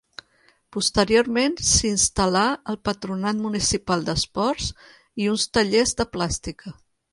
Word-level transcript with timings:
Posteriorment 0.77 1.57
s'hi 1.71 1.91
instal·là 1.97 2.45
el 2.73 2.79
Patronat 2.89 3.39
Municipal 3.43 4.09
d'Esports 4.09 4.73
i 5.27 5.31
uns 5.37 5.47
tallers 5.59 5.97
de 6.03 6.11
plàstica. 6.19 6.77